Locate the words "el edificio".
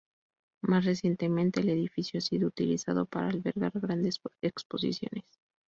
1.61-2.17